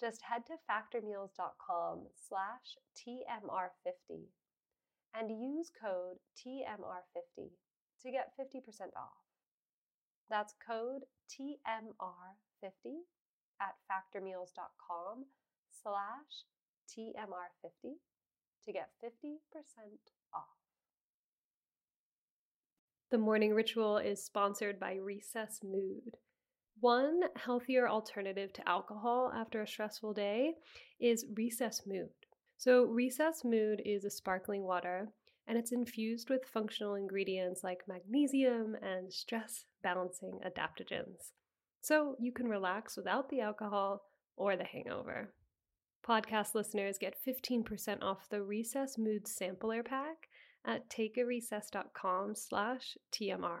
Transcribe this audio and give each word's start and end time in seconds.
Just 0.00 0.22
head 0.22 0.42
to 0.46 0.54
factormeals.com 0.70 2.06
slash 2.28 2.78
TMR50 2.96 4.26
and 5.14 5.30
use 5.30 5.70
code 5.80 6.18
TMR50 6.38 7.50
to 8.02 8.10
get 8.10 8.32
50% 8.38 8.62
off. 8.96 9.26
That's 10.30 10.54
code 10.64 11.02
TMR50 11.28 13.02
at 13.60 13.74
factormeals.com 13.90 15.24
slash 15.82 16.44
TMR50 16.88 17.94
to 18.64 18.72
get 18.72 18.90
50% 19.04 19.38
off. 20.32 20.44
The 23.10 23.18
morning 23.18 23.54
ritual 23.54 23.96
is 23.96 24.22
sponsored 24.22 24.78
by 24.78 24.94
Recess 24.94 25.60
Mood. 25.64 26.18
One 26.80 27.22
healthier 27.34 27.88
alternative 27.88 28.52
to 28.52 28.68
alcohol 28.68 29.32
after 29.34 29.62
a 29.62 29.66
stressful 29.66 30.12
day 30.12 30.54
is 31.00 31.26
Recess 31.34 31.82
Mood. 31.86 32.10
So, 32.56 32.84
Recess 32.84 33.44
Mood 33.44 33.82
is 33.84 34.04
a 34.04 34.10
sparkling 34.10 34.62
water 34.62 35.08
and 35.48 35.58
it's 35.58 35.72
infused 35.72 36.28
with 36.30 36.44
functional 36.44 36.94
ingredients 36.94 37.64
like 37.64 37.88
magnesium 37.88 38.76
and 38.82 39.12
stress 39.12 39.64
balancing 39.82 40.38
adaptogens. 40.46 41.32
So, 41.80 42.14
you 42.20 42.32
can 42.32 42.46
relax 42.46 42.96
without 42.96 43.28
the 43.28 43.40
alcohol 43.40 44.02
or 44.36 44.56
the 44.56 44.64
hangover. 44.64 45.32
Podcast 46.06 46.54
listeners 46.54 46.96
get 46.98 47.16
15% 47.26 48.02
off 48.02 48.28
the 48.28 48.42
Recess 48.42 48.98
Mood 48.98 49.26
Sampler 49.26 49.82
Pack 49.82 50.28
at 50.64 50.88
takearecess.com 50.88 52.34
slash 52.36 52.96
TMR. 53.12 53.60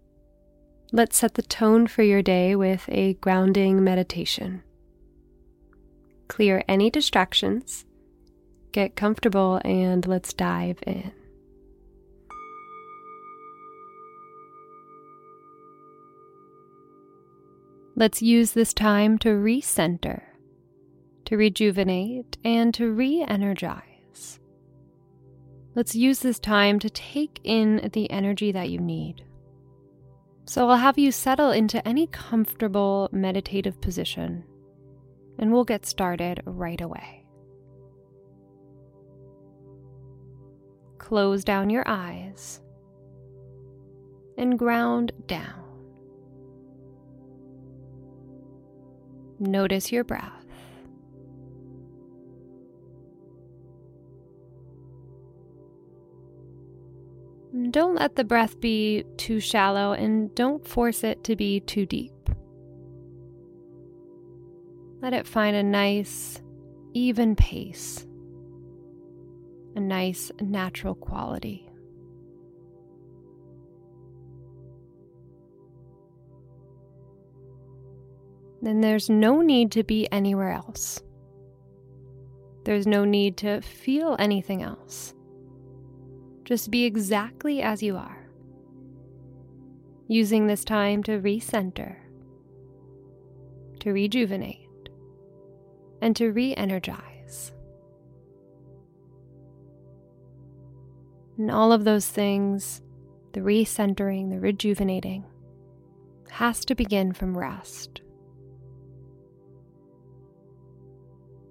Let's 0.93 1.15
set 1.15 1.35
the 1.35 1.41
tone 1.41 1.87
for 1.87 2.03
your 2.03 2.21
day 2.21 2.53
with 2.53 2.83
a 2.89 3.13
grounding 3.13 3.81
meditation. 3.81 4.61
Clear 6.27 6.65
any 6.67 6.89
distractions, 6.89 7.85
get 8.73 8.97
comfortable, 8.97 9.61
and 9.63 10.05
let's 10.05 10.33
dive 10.33 10.79
in. 10.85 11.13
Let's 17.95 18.21
use 18.21 18.51
this 18.51 18.73
time 18.73 19.17
to 19.19 19.29
recenter, 19.29 20.23
to 21.23 21.37
rejuvenate, 21.37 22.37
and 22.43 22.73
to 22.73 22.91
re 22.91 23.23
energize. 23.25 24.41
Let's 25.73 25.95
use 25.95 26.19
this 26.19 26.39
time 26.39 26.79
to 26.79 26.89
take 26.89 27.39
in 27.45 27.89
the 27.93 28.11
energy 28.11 28.51
that 28.51 28.69
you 28.69 28.79
need. 28.79 29.23
So 30.45 30.69
I'll 30.69 30.77
have 30.77 30.97
you 30.97 31.11
settle 31.11 31.51
into 31.51 31.85
any 31.87 32.07
comfortable 32.07 33.09
meditative 33.11 33.79
position, 33.79 34.43
and 35.39 35.51
we'll 35.51 35.63
get 35.63 35.85
started 35.85 36.41
right 36.45 36.81
away. 36.81 37.25
Close 40.97 41.43
down 41.43 41.69
your 41.69 41.83
eyes 41.87 42.61
and 44.37 44.57
ground 44.57 45.11
down. 45.27 45.63
Notice 49.39 49.91
your 49.91 50.03
breath. 50.03 50.40
Don't 57.71 57.95
let 57.95 58.15
the 58.15 58.23
breath 58.23 58.61
be 58.61 59.03
too 59.17 59.41
shallow 59.41 59.91
and 59.91 60.33
don't 60.35 60.65
force 60.65 61.03
it 61.03 61.23
to 61.25 61.35
be 61.35 61.59
too 61.59 61.85
deep. 61.85 62.13
Let 65.01 65.13
it 65.13 65.27
find 65.27 65.55
a 65.55 65.63
nice, 65.63 66.41
even 66.93 67.35
pace, 67.35 68.05
a 69.75 69.81
nice, 69.81 70.31
natural 70.39 70.95
quality. 70.95 71.67
Then 78.61 78.79
there's 78.79 79.09
no 79.09 79.41
need 79.41 79.71
to 79.71 79.83
be 79.83 80.07
anywhere 80.11 80.51
else. 80.51 81.01
There's 82.63 82.87
no 82.87 83.03
need 83.03 83.37
to 83.37 83.59
feel 83.61 84.15
anything 84.19 84.61
else. 84.61 85.15
Just 86.43 86.71
be 86.71 86.85
exactly 86.85 87.61
as 87.61 87.83
you 87.83 87.95
are. 87.97 88.27
Using 90.07 90.47
this 90.47 90.65
time 90.65 91.03
to 91.03 91.19
recenter, 91.19 91.95
to 93.79 93.91
rejuvenate, 93.91 94.89
and 96.01 96.15
to 96.15 96.31
re 96.31 96.53
energize. 96.55 97.53
And 101.37 101.49
all 101.49 101.71
of 101.71 101.85
those 101.85 102.07
things, 102.07 102.81
the 103.33 103.39
recentering, 103.39 104.29
the 104.29 104.39
rejuvenating, 104.39 105.23
has 106.29 106.65
to 106.65 106.75
begin 106.75 107.13
from 107.13 107.37
rest. 107.37 108.01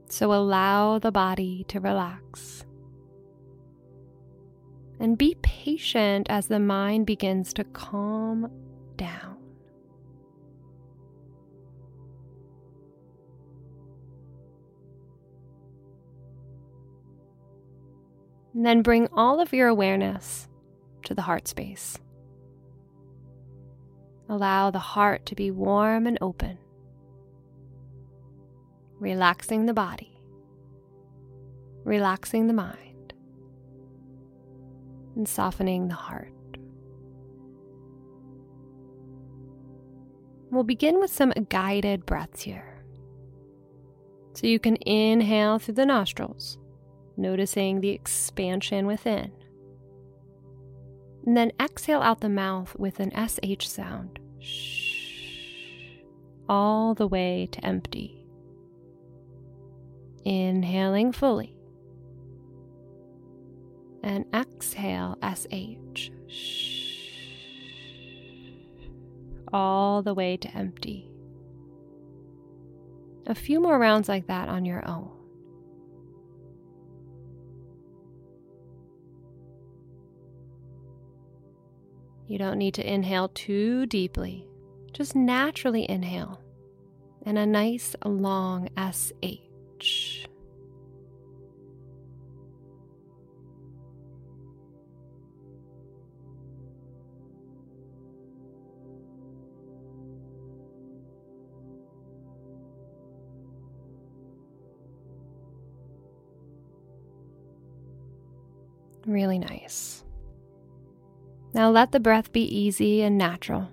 So 0.09 0.33
allow 0.33 0.99
the 0.99 1.13
body 1.13 1.65
to 1.69 1.81
relax 1.81 2.65
and 5.01 5.17
be 5.17 5.35
patient 5.41 6.27
as 6.29 6.47
the 6.47 6.61
mind 6.61 7.07
begins 7.07 7.55
to 7.55 7.65
calm 7.65 8.51
down. 8.97 9.39
And 18.53 18.67
then 18.67 18.83
bring 18.83 19.09
all 19.15 19.41
of 19.41 19.55
your 19.55 19.69
awareness 19.69 20.47
to 21.05 21.15
the 21.15 21.23
heart 21.23 21.49
space. 21.49 21.99
Allow 24.29 24.71
the 24.71 24.79
heart 24.79 25.25
to 25.27 25.35
be 25.35 25.51
warm 25.51 26.07
and 26.07 26.19
open, 26.21 26.59
relaxing 28.99 29.65
the 29.65 29.73
body, 29.73 30.21
relaxing 31.85 32.47
the 32.47 32.53
mind 32.53 32.90
and 35.17 35.29
softening 35.29 35.89
the 35.89 35.95
heart. 35.95 36.33
We'll 40.51 40.65
begin 40.65 40.99
with 40.99 41.13
some 41.13 41.33
guided 41.49 42.07
breaths 42.07 42.43
here. 42.43 42.83
So 44.35 44.47
you 44.47 44.59
can 44.59 44.77
inhale 44.77 45.59
through 45.59 45.75
the 45.75 45.87
nostrils, 45.87 46.59
noticing 47.17 47.81
the 47.81 47.91
expansion 47.91 48.87
within. 48.87 49.33
And 51.27 51.37
then 51.37 51.53
exhale 51.61 52.01
out 52.01 52.21
the 52.21 52.29
mouth 52.29 52.75
with 52.79 52.99
an 52.99 53.13
SH 53.13 53.69
sound. 53.69 54.19
Shh. 54.41 55.99
All 56.49 56.95
the 56.95 57.07
way 57.07 57.49
to 57.53 57.65
empty. 57.65 58.27
Inhaling 60.25 61.13
fully 61.13 61.60
and 64.03 64.25
exhale 64.35 65.19
SH 65.23 66.11
all 69.53 70.03
the 70.03 70.15
way 70.15 70.37
to 70.37 70.57
empty. 70.57 71.11
A 73.27 73.35
few 73.35 73.61
more 73.61 73.79
rounds 73.79 74.09
like 74.09 74.27
that 74.27 74.49
on 74.49 74.65
your 74.65 74.87
own. 74.89 75.11
You 82.27 82.39
don't 82.39 82.59
need 82.59 82.75
to 82.75 82.89
inhale 82.89 83.29
too 83.29 83.87
deeply. 83.87 84.47
Just 84.93 85.17
naturally 85.17 85.89
inhale 85.89 86.41
and 87.25 87.37
a 87.39 87.47
nice 87.47 87.95
long 88.05 88.69
SH. 88.77 90.20
Really 109.11 109.41
nice. 109.41 110.05
Now 111.53 111.69
let 111.69 111.91
the 111.91 111.99
breath 111.99 112.31
be 112.31 112.43
easy 112.43 113.03
and 113.03 113.19
natural. 113.19 113.69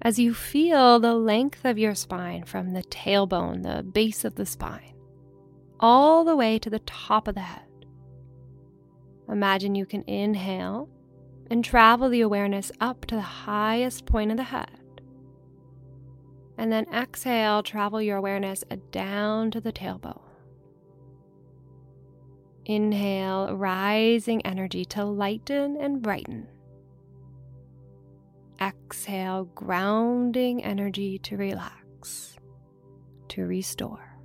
As 0.00 0.18
you 0.18 0.32
feel 0.32 0.98
the 0.98 1.12
length 1.12 1.62
of 1.66 1.76
your 1.76 1.94
spine 1.94 2.44
from 2.44 2.72
the 2.72 2.84
tailbone, 2.84 3.62
the 3.62 3.82
base 3.82 4.24
of 4.24 4.36
the 4.36 4.46
spine, 4.46 4.94
all 5.78 6.24
the 6.24 6.36
way 6.36 6.58
to 6.58 6.70
the 6.70 6.78
top 6.78 7.28
of 7.28 7.34
the 7.34 7.42
head. 7.42 7.68
Imagine 9.28 9.74
you 9.74 9.84
can 9.84 10.04
inhale 10.06 10.88
and 11.50 11.62
travel 11.62 12.08
the 12.08 12.22
awareness 12.22 12.72
up 12.80 13.04
to 13.06 13.16
the 13.16 13.20
highest 13.20 14.06
point 14.06 14.30
of 14.30 14.38
the 14.38 14.44
head. 14.44 14.80
And 16.56 16.72
then 16.72 16.86
exhale, 16.94 17.62
travel 17.62 18.00
your 18.00 18.16
awareness 18.16 18.64
down 18.90 19.50
to 19.50 19.60
the 19.60 19.72
tailbone. 19.72 20.23
Inhale, 22.66 23.54
rising 23.56 24.44
energy 24.46 24.84
to 24.86 25.04
lighten 25.04 25.76
and 25.78 26.00
brighten. 26.00 26.48
Exhale, 28.60 29.44
grounding 29.54 30.64
energy 30.64 31.18
to 31.18 31.36
relax, 31.36 32.36
to 33.28 33.42
restore. 33.42 34.16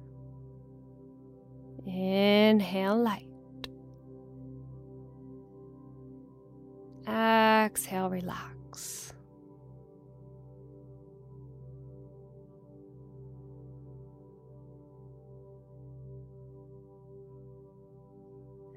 Inhale, 1.85 2.97
light. 2.97 3.25
Exhale, 7.07 8.09
relax. 8.09 9.13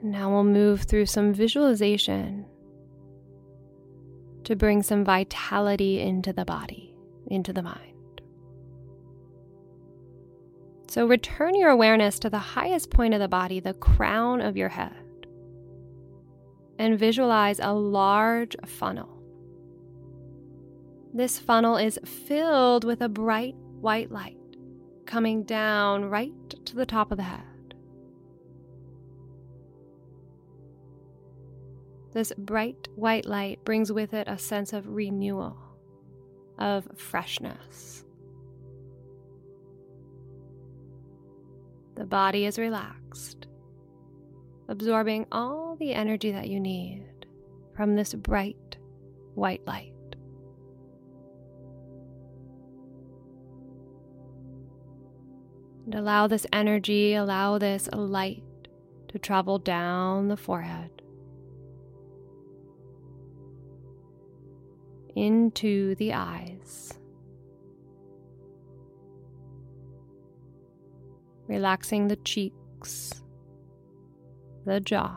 Now 0.02 0.30
we'll 0.30 0.44
move 0.44 0.82
through 0.82 1.06
some 1.06 1.32
visualization 1.32 2.44
to 4.42 4.56
bring 4.56 4.82
some 4.82 5.04
vitality 5.04 6.00
into 6.00 6.32
the 6.32 6.44
body, 6.44 6.92
into 7.28 7.52
the 7.52 7.62
mind. 7.62 8.20
So 10.88 11.06
return 11.06 11.54
your 11.54 11.70
awareness 11.70 12.18
to 12.18 12.30
the 12.30 12.38
highest 12.38 12.90
point 12.90 13.14
of 13.14 13.20
the 13.20 13.28
body, 13.28 13.60
the 13.60 13.74
crown 13.74 14.40
of 14.40 14.56
your 14.56 14.68
head, 14.68 14.92
and 16.78 16.98
visualize 16.98 17.60
a 17.60 17.72
large 17.72 18.56
funnel. 18.66 19.08
This 21.14 21.38
funnel 21.38 21.76
is 21.76 22.00
filled 22.04 22.84
with 22.84 23.02
a 23.02 23.08
bright 23.08 23.54
white 23.80 24.10
light 24.10 24.36
coming 25.06 25.44
down 25.44 26.06
right 26.06 26.32
to 26.66 26.74
the 26.74 26.86
top 26.86 27.12
of 27.12 27.18
the 27.18 27.22
head. 27.22 27.51
This 32.12 32.32
bright 32.36 32.88
white 32.94 33.24
light 33.24 33.64
brings 33.64 33.90
with 33.90 34.12
it 34.12 34.28
a 34.28 34.36
sense 34.36 34.74
of 34.74 34.86
renewal, 34.86 35.56
of 36.58 36.86
freshness. 36.94 38.04
The 41.94 42.04
body 42.04 42.44
is 42.44 42.58
relaxed, 42.58 43.46
absorbing 44.68 45.26
all 45.32 45.76
the 45.76 45.94
energy 45.94 46.32
that 46.32 46.48
you 46.48 46.60
need 46.60 47.04
from 47.74 47.96
this 47.96 48.12
bright 48.12 48.76
white 49.34 49.66
light. 49.66 49.92
And 55.86 55.94
allow 55.94 56.26
this 56.26 56.46
energy, 56.52 57.14
allow 57.14 57.56
this 57.56 57.88
light 57.92 58.42
to 59.08 59.18
travel 59.18 59.58
down 59.58 60.28
the 60.28 60.36
forehead 60.36 61.01
into 65.14 65.94
the 65.96 66.12
eyes. 66.12 66.92
Relaxing 71.46 72.08
the 72.08 72.16
cheeks, 72.16 73.22
the 74.64 74.80
jaw, 74.80 75.16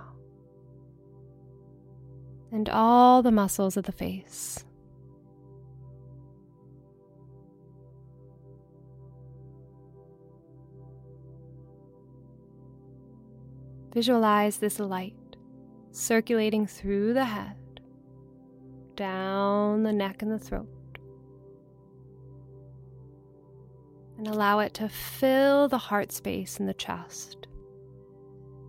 and 2.52 2.68
all 2.70 3.22
the 3.22 3.32
muscles 3.32 3.78
of 3.78 3.86
the 3.86 3.92
face. 3.92 4.66
Visualize 13.94 14.58
this 14.58 14.78
light 14.78 15.14
circulating 15.92 16.68
through 16.68 17.14
the 17.14 17.24
head 17.24 17.56
down 18.96 19.84
the 19.84 19.94
neck 19.94 20.22
and 20.22 20.32
the 20.32 20.40
throat. 20.40 20.68
And 24.18 24.28
allow 24.28 24.60
it 24.60 24.74
to 24.76 24.90
fill 24.90 25.68
the 25.68 25.78
heart 25.78 26.12
space 26.12 26.60
in 26.60 26.66
the 26.66 26.74
chest. 26.74 27.48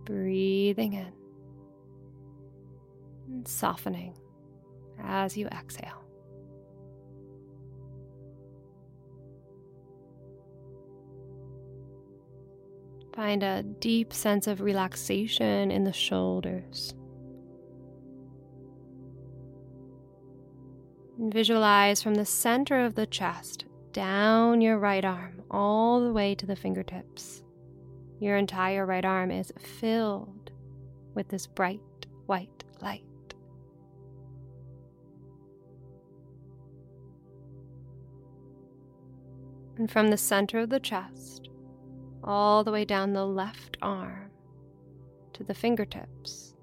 Breathing 0.05 0.93
in 0.93 1.13
and 3.27 3.47
softening 3.47 4.13
as 5.03 5.37
you 5.37 5.47
exhale. 5.47 6.03
Find 13.13 13.41
a 13.41 13.63
deep 13.63 14.13
sense 14.13 14.45
of 14.45 14.61
relaxation 14.61 15.71
in 15.71 15.83
the 15.83 15.93
shoulders. 15.93 16.93
And 21.17 21.33
visualize 21.33 22.03
from 22.03 22.15
the 22.15 22.25
center 22.25 22.85
of 22.85 22.93
the 22.93 23.07
chest 23.07 23.65
down 23.91 24.61
your 24.61 24.77
right 24.77 25.03
arm 25.03 25.41
all 25.49 25.99
the 25.99 26.13
way 26.13 26.35
to 26.35 26.45
the 26.45 26.55
fingertips. 26.55 27.43
Your 28.19 28.37
entire 28.37 28.85
right 28.85 29.03
arm 29.03 29.31
is 29.31 29.51
filled 29.57 30.51
with 31.15 31.29
this 31.29 31.47
bright 31.47 31.81
white 32.27 32.63
light. 32.81 33.01
And 39.77 39.89
from 39.89 40.09
the 40.09 40.17
center 40.17 40.59
of 40.59 40.69
the 40.69 40.79
chest, 40.79 41.49
all 42.23 42.63
the 42.63 42.71
way 42.71 42.85
down 42.85 43.13
the 43.13 43.25
left 43.25 43.77
arm 43.81 44.29
to 45.33 45.43
the 45.43 45.53
fingertips, 45.55 46.53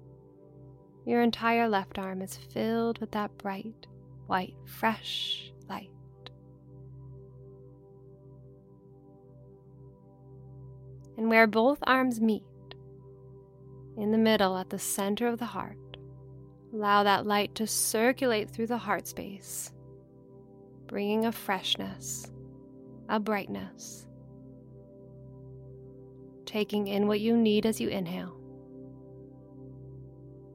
your 1.05 1.21
entire 1.21 1.67
left 1.67 1.99
arm 1.99 2.21
is 2.21 2.37
filled 2.37 2.99
with 2.99 3.11
that 3.11 3.37
bright 3.37 3.87
white, 4.27 4.55
fresh 4.65 5.51
light. 5.69 5.89
And 11.17 11.29
where 11.29 11.47
both 11.47 11.79
arms 11.83 12.19
meet, 12.19 12.43
in 13.97 14.11
the 14.11 14.17
middle 14.17 14.57
at 14.57 14.69
the 14.69 14.79
center 14.79 15.27
of 15.27 15.39
the 15.39 15.45
heart, 15.45 15.77
allow 16.73 17.03
that 17.03 17.25
light 17.25 17.55
to 17.55 17.65
circulate 17.65 18.49
through 18.49 18.67
the 18.67 18.77
heart 18.77 19.07
space, 19.07 19.71
bringing 20.87 21.25
a 21.25 21.31
freshness, 21.31 22.31
a 23.07 23.19
brightness, 23.19 24.07
taking 26.45 26.87
in 26.87 27.07
what 27.07 27.21
you 27.21 27.37
need 27.37 27.65
as 27.65 27.79
you 27.79 27.87
inhale, 27.87 28.35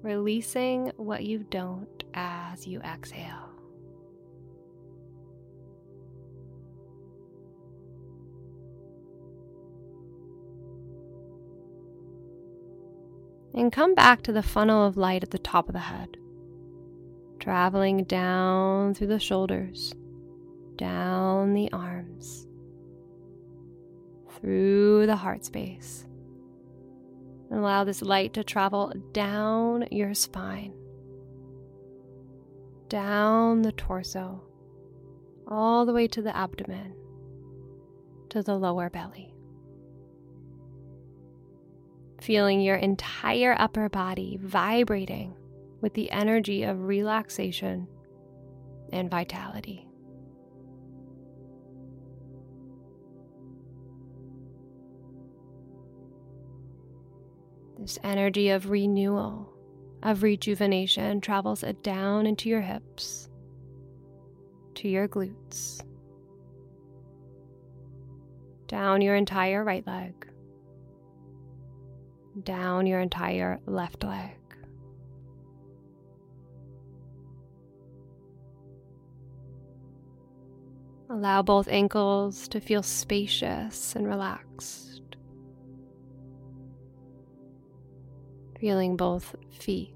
releasing 0.02 0.92
what 0.96 1.24
you 1.24 1.44
don't 1.50 2.04
as 2.14 2.66
you 2.66 2.80
exhale. 2.80 3.49
And 13.54 13.72
come 13.72 13.94
back 13.94 14.22
to 14.22 14.32
the 14.32 14.42
funnel 14.42 14.86
of 14.86 14.96
light 14.96 15.22
at 15.22 15.30
the 15.30 15.38
top 15.38 15.68
of 15.68 15.72
the 15.72 15.80
head, 15.80 16.16
traveling 17.38 18.04
down 18.04 18.94
through 18.94 19.08
the 19.08 19.18
shoulders, 19.18 19.94
down 20.76 21.52
the 21.54 21.70
arms, 21.72 22.46
through 24.40 25.06
the 25.06 25.16
heart 25.16 25.44
space. 25.44 26.06
And 27.50 27.58
allow 27.58 27.82
this 27.82 28.00
light 28.00 28.32
to 28.34 28.44
travel 28.44 28.92
down 29.12 29.86
your 29.90 30.14
spine, 30.14 30.72
down 32.88 33.62
the 33.62 33.72
torso, 33.72 34.44
all 35.48 35.84
the 35.84 35.92
way 35.92 36.06
to 36.06 36.22
the 36.22 36.36
abdomen, 36.36 36.94
to 38.28 38.42
the 38.42 38.54
lower 38.54 38.88
belly. 38.88 39.29
Feeling 42.20 42.60
your 42.60 42.76
entire 42.76 43.56
upper 43.58 43.88
body 43.88 44.38
vibrating 44.42 45.34
with 45.80 45.94
the 45.94 46.10
energy 46.10 46.64
of 46.64 46.82
relaxation 46.82 47.88
and 48.92 49.10
vitality. 49.10 49.86
This 57.78 57.98
energy 58.04 58.50
of 58.50 58.68
renewal, 58.68 59.54
of 60.02 60.22
rejuvenation 60.22 61.22
travels 61.22 61.62
it 61.62 61.82
down 61.82 62.26
into 62.26 62.50
your 62.50 62.60
hips, 62.60 63.30
to 64.74 64.88
your 64.88 65.08
glutes, 65.08 65.80
down 68.66 69.00
your 69.00 69.16
entire 69.16 69.64
right 69.64 69.86
leg, 69.86 70.29
down 72.42 72.86
your 72.86 73.00
entire 73.00 73.60
left 73.66 74.04
leg. 74.04 74.36
Allow 81.08 81.42
both 81.42 81.66
ankles 81.68 82.46
to 82.48 82.60
feel 82.60 82.82
spacious 82.82 83.96
and 83.96 84.06
relaxed. 84.06 84.90
feeling 88.60 88.94
both 88.96 89.34
feet 89.50 89.94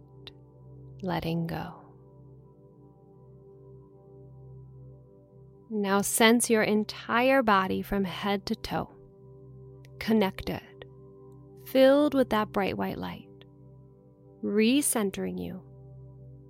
letting 1.02 1.46
go. 1.46 1.74
Now 5.70 6.00
sense 6.00 6.48
your 6.48 6.62
entire 6.62 7.42
body 7.42 7.82
from 7.82 8.04
head 8.04 8.46
to 8.46 8.54
toe, 8.54 8.90
connected, 9.98 10.62
filled 11.74 12.14
with 12.14 12.30
that 12.30 12.52
bright 12.52 12.78
white 12.78 12.98
light, 12.98 13.26
recentering 14.44 15.42
you, 15.42 15.60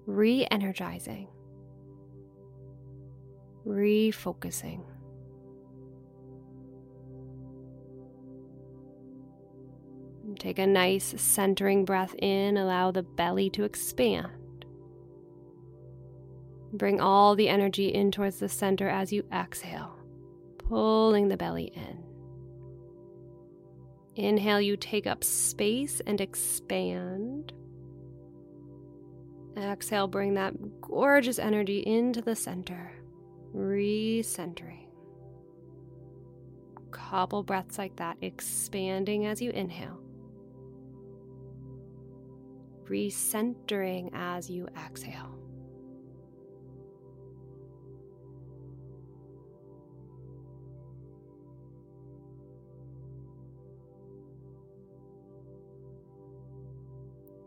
re 0.05 0.47
energizing, 0.51 1.27
refocusing. 3.67 4.83
Take 10.39 10.59
a 10.59 10.67
nice 10.67 11.15
centering 11.17 11.87
breath 11.87 12.15
in, 12.19 12.59
allow 12.59 12.91
the 12.91 13.03
belly 13.03 13.49
to 13.51 13.65
expand. 13.65 14.67
Bring 16.75 17.01
all 17.01 17.35
the 17.35 17.49
energy 17.49 17.89
in 17.89 18.11
towards 18.11 18.41
the 18.41 18.49
center 18.51 18.91
as 18.91 19.11
you 19.11 19.25
exhale, 19.33 19.97
pulling 20.59 21.29
the 21.29 21.39
belly 21.39 21.73
in. 21.75 22.14
Inhale, 24.17 24.61
you 24.61 24.77
take 24.77 25.07
up 25.07 25.25
space 25.25 26.01
and 26.07 26.21
expand. 26.21 27.53
Exhale, 29.57 30.09
bring 30.09 30.35
that 30.35 30.81
gorgeous 30.81 31.39
energy 31.39 31.81
into 31.81 32.21
the 32.21 32.37
center, 32.37 32.93
recentering. 33.55 34.87
Couple 36.91 37.43
breaths 37.43 37.79
like 37.79 37.97
that, 37.97 38.17
expanding 38.21 39.27
as 39.27 39.43
you 39.43 39.51
inhale 39.51 40.05
recentering 42.89 44.11
as 44.13 44.51
you 44.51 44.69
exhale. 44.87 45.34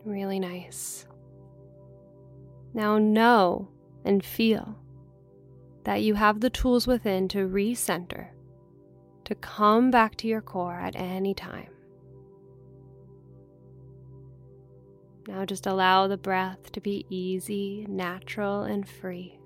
Really 0.08 0.40
nice. 0.40 1.06
Now 2.74 2.98
know 2.98 3.68
and 4.06 4.24
feel 4.24 4.80
that 5.84 6.02
you 6.02 6.14
have 6.14 6.40
the 6.40 6.50
tools 6.50 6.88
within 6.88 7.28
to 7.28 7.40
recenter, 7.40 8.28
to 9.26 9.36
come 9.36 9.92
back 9.92 10.16
to 10.18 10.28
your 10.30 10.40
core 10.40 10.80
at 10.80 10.96
any 10.96 11.34
time. 11.34 11.68
Now 15.28 15.44
just 15.44 15.68
allow 15.68 16.08
the 16.08 16.16
breath 16.16 16.72
to 16.72 16.80
be 16.80 17.06
easy, 17.10 17.86
natural, 17.90 18.64
and 18.64 18.88
free. 18.88 19.38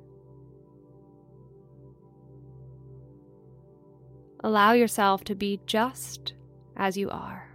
Allow 4.44 4.74
yourself 4.74 5.24
to 5.24 5.34
be 5.34 5.60
just 5.66 6.34
as 6.78 6.98
you 6.98 7.10
are, 7.10 7.51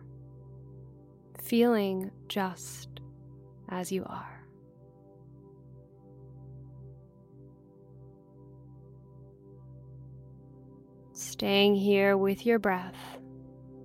feeling 1.46 2.10
just 2.28 2.88
as 3.68 3.92
you 3.92 4.04
are. 4.04 4.42
Staying 11.12 11.76
here 11.76 12.16
with 12.16 12.44
your 12.44 12.58
breath 12.58 12.96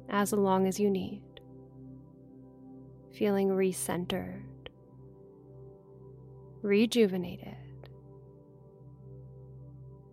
as 0.10 0.34
long 0.34 0.68
as 0.68 0.80
you 0.80 0.89
need 0.89 1.22
feeling 3.13 3.50
recentered, 3.50 4.41
rejuvenated, 6.63 7.56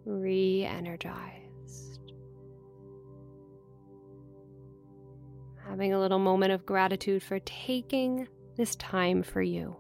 re 0.05 0.65
energized. 0.65 1.48
Having 5.69 5.93
a 5.93 6.01
little 6.01 6.19
moment 6.19 6.53
of 6.53 6.67
gratitude 6.67 7.23
for 7.23 7.39
taking 7.41 8.27
this 8.57 8.75
time 8.77 9.23
for 9.23 9.43
you. 9.43 9.77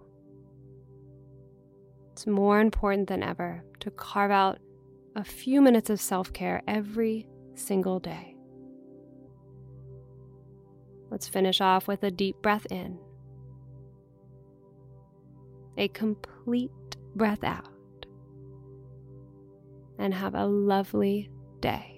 It's 2.13 2.27
more 2.27 2.61
important 2.61 3.09
than 3.09 3.23
ever 3.23 3.63
to 3.81 3.91
carve 3.91 4.31
out 4.31 4.59
a 5.17 5.25
few 5.25 5.63
minutes 5.63 5.91
of 5.91 6.01
self 6.01 6.33
care 6.33 6.63
every 6.69 7.27
single 7.55 7.99
day. 8.01 8.37
Let's 11.11 11.27
finish 11.27 11.61
off 11.61 11.89
with 11.89 12.03
a 12.03 12.11
deep 12.11 12.43
breath 12.43 12.67
in 12.71 12.99
a 15.79 15.89
complete 15.89 16.71
breath 17.15 17.45
out, 17.45 17.69
and 19.99 20.13
have 20.13 20.35
a 20.35 20.45
lovely 20.45 21.31
day. 21.61 21.98